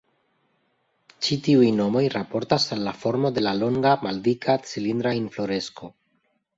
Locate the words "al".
2.77-2.83